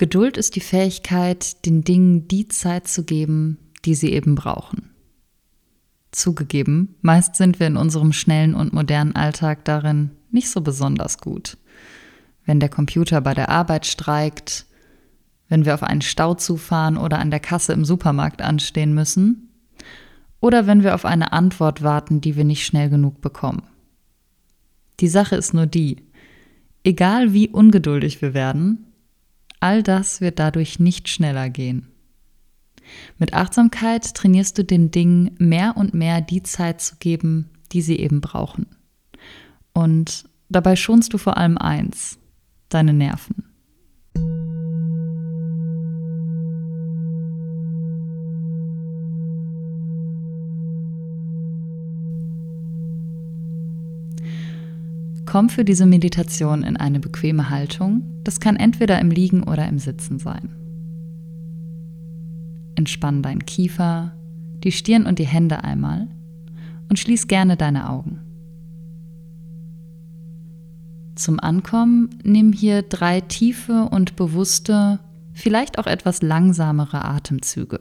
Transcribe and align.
Geduld 0.00 0.38
ist 0.38 0.56
die 0.56 0.62
Fähigkeit, 0.62 1.66
den 1.66 1.84
Dingen 1.84 2.26
die 2.26 2.48
Zeit 2.48 2.88
zu 2.88 3.04
geben, 3.04 3.58
die 3.84 3.94
sie 3.94 4.14
eben 4.14 4.34
brauchen. 4.34 4.88
Zugegeben, 6.10 6.94
meist 7.02 7.36
sind 7.36 7.60
wir 7.60 7.66
in 7.66 7.76
unserem 7.76 8.14
schnellen 8.14 8.54
und 8.54 8.72
modernen 8.72 9.14
Alltag 9.14 9.62
darin 9.66 10.12
nicht 10.30 10.48
so 10.48 10.62
besonders 10.62 11.18
gut. 11.18 11.58
Wenn 12.46 12.60
der 12.60 12.70
Computer 12.70 13.20
bei 13.20 13.34
der 13.34 13.50
Arbeit 13.50 13.84
streikt, 13.84 14.64
wenn 15.50 15.66
wir 15.66 15.74
auf 15.74 15.82
einen 15.82 16.00
Stau 16.00 16.32
zufahren 16.32 16.96
oder 16.96 17.18
an 17.18 17.30
der 17.30 17.40
Kasse 17.40 17.74
im 17.74 17.84
Supermarkt 17.84 18.40
anstehen 18.40 18.94
müssen, 18.94 19.50
oder 20.40 20.66
wenn 20.66 20.82
wir 20.82 20.94
auf 20.94 21.04
eine 21.04 21.34
Antwort 21.34 21.82
warten, 21.82 22.22
die 22.22 22.36
wir 22.36 22.44
nicht 22.44 22.64
schnell 22.64 22.88
genug 22.88 23.20
bekommen. 23.20 23.64
Die 25.00 25.08
Sache 25.08 25.36
ist 25.36 25.52
nur 25.52 25.66
die, 25.66 25.98
egal 26.84 27.34
wie 27.34 27.50
ungeduldig 27.50 28.22
wir 28.22 28.32
werden, 28.32 28.86
all 29.60 29.82
das 29.82 30.20
wird 30.20 30.38
dadurch 30.38 30.78
nicht 30.80 31.08
schneller 31.08 31.48
gehen. 31.50 31.86
Mit 33.18 33.34
Achtsamkeit 33.34 34.14
trainierst 34.14 34.58
du 34.58 34.64
den 34.64 34.90
Dingen 34.90 35.36
mehr 35.38 35.76
und 35.76 35.94
mehr 35.94 36.20
die 36.20 36.42
Zeit 36.42 36.80
zu 36.80 36.96
geben, 36.96 37.50
die 37.72 37.82
sie 37.82 37.98
eben 37.98 38.20
brauchen. 38.20 38.66
Und 39.72 40.24
dabei 40.48 40.74
schonst 40.76 41.12
du 41.12 41.18
vor 41.18 41.36
allem 41.36 41.56
eins, 41.56 42.18
deine 42.68 42.92
Nerven. 42.92 43.49
Komm 55.30 55.48
für 55.48 55.64
diese 55.64 55.86
Meditation 55.86 56.64
in 56.64 56.76
eine 56.76 56.98
bequeme 56.98 57.50
Haltung. 57.50 58.02
Das 58.24 58.40
kann 58.40 58.56
entweder 58.56 58.98
im 58.98 59.12
Liegen 59.12 59.44
oder 59.44 59.68
im 59.68 59.78
Sitzen 59.78 60.18
sein. 60.18 60.56
Entspann 62.74 63.22
deinen 63.22 63.46
Kiefer, 63.46 64.16
die 64.64 64.72
Stirn 64.72 65.06
und 65.06 65.20
die 65.20 65.28
Hände 65.28 65.62
einmal 65.62 66.08
und 66.88 66.98
schließ 66.98 67.28
gerne 67.28 67.56
deine 67.56 67.90
Augen. 67.90 68.18
Zum 71.14 71.38
Ankommen 71.38 72.10
nimm 72.24 72.52
hier 72.52 72.82
drei 72.82 73.20
tiefe 73.20 73.84
und 73.88 74.16
bewusste, 74.16 74.98
vielleicht 75.32 75.78
auch 75.78 75.86
etwas 75.86 76.22
langsamere 76.22 77.04
Atemzüge. 77.04 77.78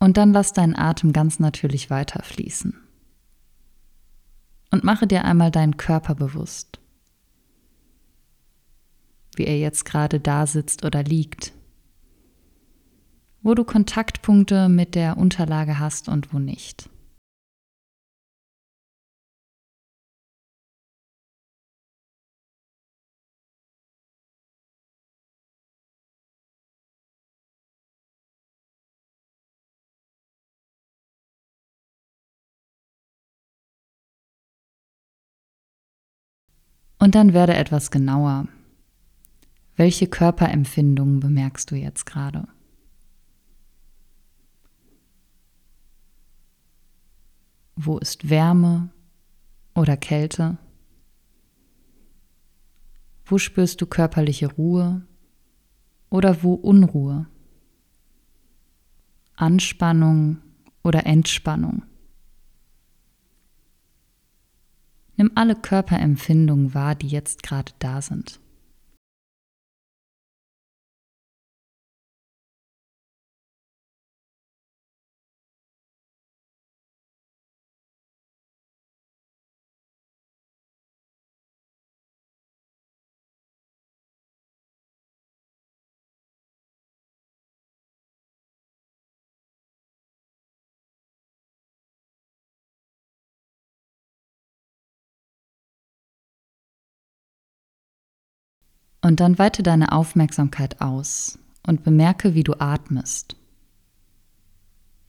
Und 0.00 0.16
dann 0.16 0.32
lass 0.32 0.52
deinen 0.52 0.74
Atem 0.74 1.12
ganz 1.12 1.38
natürlich 1.38 1.90
weiterfließen. 1.90 2.74
Und 4.72 4.82
mache 4.82 5.06
dir 5.06 5.24
einmal 5.24 5.50
deinen 5.50 5.76
Körper 5.76 6.14
bewusst. 6.14 6.80
Wie 9.36 9.44
er 9.44 9.58
jetzt 9.58 9.84
gerade 9.84 10.18
da 10.18 10.46
sitzt 10.46 10.84
oder 10.84 11.02
liegt. 11.02 11.52
Wo 13.42 13.54
du 13.54 13.62
Kontaktpunkte 13.64 14.68
mit 14.68 14.94
der 14.94 15.18
Unterlage 15.18 15.78
hast 15.78 16.08
und 16.08 16.32
wo 16.32 16.38
nicht. 16.38 16.88
Und 37.00 37.14
dann 37.14 37.32
werde 37.32 37.54
etwas 37.54 37.90
genauer. 37.90 38.46
Welche 39.74 40.06
Körperempfindungen 40.06 41.18
bemerkst 41.18 41.70
du 41.70 41.74
jetzt 41.74 42.04
gerade? 42.04 42.46
Wo 47.74 47.96
ist 47.96 48.28
Wärme 48.28 48.90
oder 49.74 49.96
Kälte? 49.96 50.58
Wo 53.24 53.38
spürst 53.38 53.80
du 53.80 53.86
körperliche 53.86 54.52
Ruhe 54.52 55.00
oder 56.10 56.42
wo 56.42 56.52
Unruhe? 56.52 57.26
Anspannung 59.36 60.42
oder 60.82 61.06
Entspannung? 61.06 61.84
Nimm 65.20 65.32
alle 65.34 65.54
Körperempfindungen 65.54 66.72
wahr, 66.72 66.94
die 66.94 67.08
jetzt 67.08 67.42
gerade 67.42 67.72
da 67.78 68.00
sind. 68.00 68.40
Und 99.02 99.20
dann 99.20 99.38
weite 99.38 99.62
deine 99.62 99.92
Aufmerksamkeit 99.92 100.80
aus 100.80 101.38
und 101.66 101.84
bemerke, 101.84 102.34
wie 102.34 102.44
du 102.44 102.54
atmest. 102.60 103.36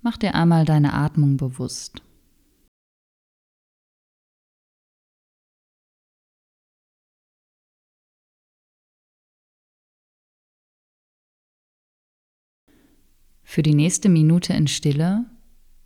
Mach 0.02 0.18
dir 0.18 0.34
einmal 0.34 0.66
deine 0.66 0.94
Atmung 0.94 1.38
bewusst. 1.38 2.02
Für 13.44 13.64
die 13.64 13.76
nächste 13.76 14.08
Minute 14.08 14.54
in 14.54 14.68
Stille 14.68 15.26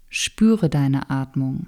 spüre 0.07 0.69
deine 0.69 1.09
Atmung. 1.09 1.66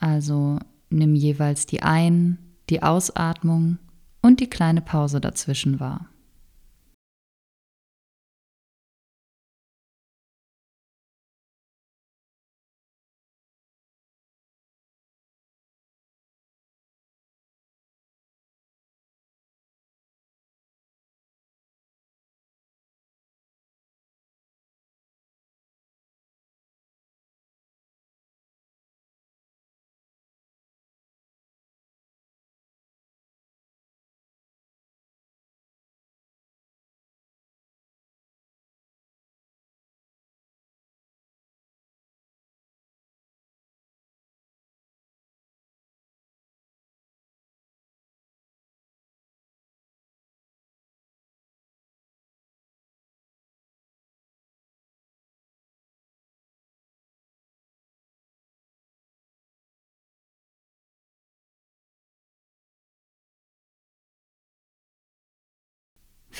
Also 0.00 0.58
nimm 0.88 1.14
jeweils 1.14 1.66
die 1.66 1.84
Ein-, 1.84 2.38
die 2.68 2.82
Ausatmung 2.82 3.78
und 4.22 4.40
die 4.40 4.50
kleine 4.50 4.82
Pause 4.82 5.20
dazwischen 5.20 5.80
war. 5.80 6.09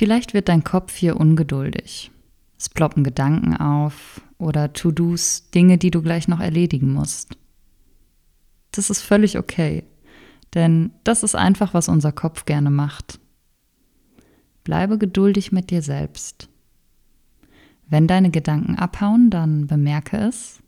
Vielleicht 0.00 0.32
wird 0.32 0.48
dein 0.48 0.64
Kopf 0.64 0.96
hier 0.96 1.20
ungeduldig. 1.20 2.10
Es 2.56 2.70
ploppen 2.70 3.04
Gedanken 3.04 3.54
auf 3.54 4.22
oder 4.38 4.72
To-Dos, 4.72 5.50
Dinge, 5.50 5.76
die 5.76 5.90
du 5.90 6.00
gleich 6.00 6.26
noch 6.26 6.40
erledigen 6.40 6.90
musst. 6.90 7.36
Das 8.72 8.88
ist 8.88 9.02
völlig 9.02 9.36
okay. 9.36 9.84
Denn 10.54 10.92
das 11.04 11.22
ist 11.22 11.34
einfach, 11.34 11.74
was 11.74 11.90
unser 11.90 12.12
Kopf 12.12 12.46
gerne 12.46 12.70
macht. 12.70 13.20
Bleibe 14.64 14.96
geduldig 14.96 15.52
mit 15.52 15.68
dir 15.68 15.82
selbst. 15.82 16.48
Wenn 17.86 18.06
deine 18.06 18.30
Gedanken 18.30 18.76
abhauen, 18.76 19.28
dann 19.28 19.66
bemerke 19.66 20.16
es 20.16 20.62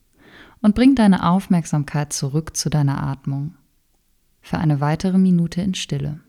und 0.61 0.75
bring 0.75 0.95
deine 0.95 1.27
Aufmerksamkeit 1.27 2.13
zurück 2.13 2.55
zu 2.55 2.69
deiner 2.69 3.03
Atmung. 3.03 3.55
Für 4.43 4.59
eine 4.59 4.83
weitere 4.83 5.17
Minute 5.17 5.63
in 5.63 5.73
Stille. 5.73 6.21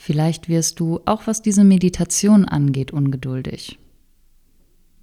Vielleicht 0.00 0.48
wirst 0.48 0.78
du, 0.78 1.00
auch 1.06 1.26
was 1.26 1.42
diese 1.42 1.64
Meditation 1.64 2.44
angeht, 2.44 2.92
ungeduldig, 2.92 3.80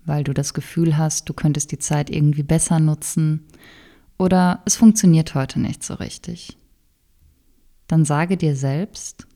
weil 0.05 0.23
du 0.23 0.33
das 0.33 0.53
Gefühl 0.53 0.97
hast, 0.97 1.27
du 1.27 1.33
könntest 1.33 1.73
die 1.73 1.79
Zeit 1.79 2.09
irgendwie 2.09 2.43
besser 2.43 2.79
nutzen 2.79 3.45
oder 4.17 4.63
es 4.65 4.77
funktioniert 4.77 5.35
heute 5.35 5.59
nicht 5.59 5.83
so 5.83 5.95
richtig. 5.95 6.57
Dann 7.87 8.05
sage 8.05 8.37
dir 8.37 8.55
selbst, 8.55 9.27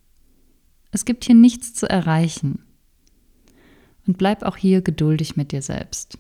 es 0.92 1.04
gibt 1.04 1.26
hier 1.26 1.36
nichts 1.36 1.74
zu 1.74 1.90
erreichen 1.90 2.64
und 4.08 4.18
bleib 4.18 4.44
auch 4.44 4.56
hier 4.56 4.82
geduldig 4.82 5.36
mit 5.36 5.52
dir 5.52 5.62
selbst. 5.62 6.18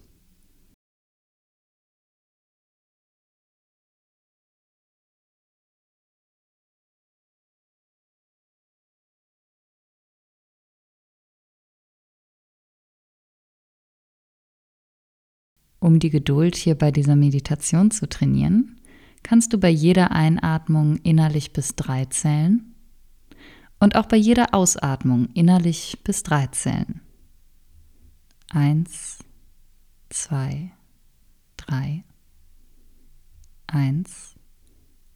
Um 15.79 15.99
die 15.99 16.09
Geduld 16.09 16.55
hier 16.55 16.75
bei 16.75 16.91
dieser 16.91 17.15
Meditation 17.15 17.91
zu 17.91 18.07
trainieren, 18.07 18.81
kannst 19.23 19.53
du 19.53 19.57
bei 19.57 19.69
jeder 19.69 20.11
Einatmung 20.11 20.97
innerlich 20.97 21.53
bis 21.53 21.75
drei 21.75 22.05
zählen 22.05 22.75
und 23.79 23.95
auch 23.95 24.05
bei 24.05 24.17
jeder 24.17 24.53
Ausatmung 24.53 25.29
innerlich 25.33 25.99
bis 26.03 26.23
drei 26.23 26.47
zählen. 26.47 27.01
Eins, 28.49 29.19
zwei, 30.09 30.71
drei. 31.55 32.03
Eins, 33.67 34.35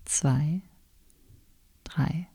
zwei, 0.05 0.61
drei. 1.83 2.27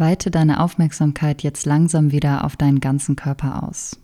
Weite 0.00 0.30
deine 0.30 0.60
Aufmerksamkeit 0.60 1.42
jetzt 1.42 1.66
langsam 1.66 2.10
wieder 2.10 2.44
auf 2.44 2.56
deinen 2.56 2.80
ganzen 2.80 3.16
Körper 3.16 3.62
aus. 3.62 4.00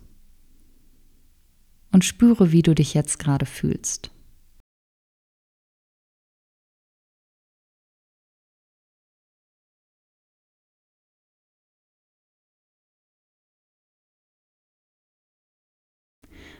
Und 1.91 2.05
spüre, 2.05 2.51
wie 2.51 2.61
du 2.61 2.75
dich 2.75 2.93
jetzt 2.93 3.17
gerade 3.17 3.47
fühlst. 3.47 4.11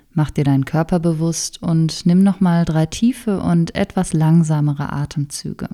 Mach 0.09 0.31
dir 0.31 0.45
deinen 0.45 0.65
Körper 0.65 0.99
bewusst 0.99 1.61
und 1.61 2.07
nimm 2.07 2.23
nochmal 2.23 2.65
drei 2.65 2.87
tiefe 2.87 3.39
und 3.39 3.75
etwas 3.75 4.13
langsamere 4.13 4.91
Atemzüge. 4.91 5.69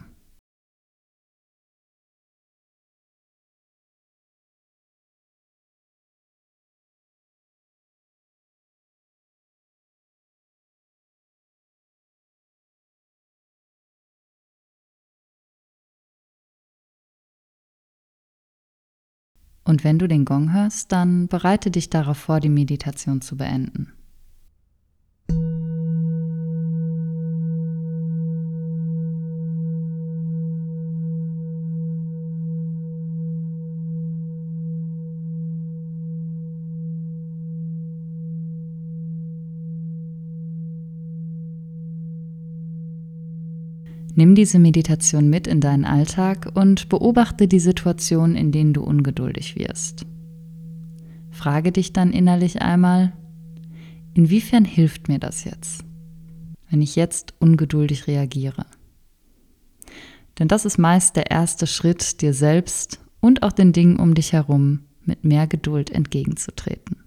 Und 19.63 19.84
wenn 19.84 20.00
du 20.00 20.08
den 20.08 20.25
Gong 20.25 20.53
hörst, 20.53 20.91
dann 20.91 21.27
bereite 21.27 21.72
dich 21.72 21.89
darauf 21.89 22.17
vor, 22.17 22.39
die 22.39 22.50
Meditation 22.50 23.22
zu 23.22 23.38
beenden. 23.38 23.93
Nimm 44.15 44.36
diese 44.36 44.60
Meditation 44.60 45.29
mit 45.29 45.48
in 45.48 45.60
deinen 45.60 45.86
Alltag 45.86 46.51
und 46.53 46.88
beobachte 46.89 47.48
die 47.48 47.60
Situation, 47.60 48.36
in 48.36 48.51
denen 48.51 48.74
du 48.74 48.84
ungeduldig 48.84 49.55
wirst. 49.55 50.05
Frage 51.32 51.72
dich 51.72 51.93
dann 51.93 52.13
innerlich 52.13 52.62
einmal, 52.62 53.13
inwiefern 54.13 54.65
hilft 54.65 55.08
mir 55.08 55.17
das 55.17 55.46
jetzt, 55.46 55.84
wenn 56.70 56.82
ich 56.82 56.96
jetzt 56.96 57.34
ungeduldig 57.39 58.05
reagiere? 58.05 58.67
Denn 60.38 60.48
das 60.48 60.65
ist 60.65 60.77
meist 60.77 61.15
der 61.15 61.32
erste 61.32 61.65
Schritt, 61.65 62.22
dir 62.22 62.34
selbst 62.34 63.00
und 63.20 63.41
auch 63.41 63.51
den 63.51 63.74
Dingen 63.74 63.98
um 63.98 64.13
dich 64.13 64.34
herum 64.34 64.82
mit 65.05 65.24
mehr 65.24 65.48
Geduld 65.48 65.89
entgegenzutreten. 65.89 67.03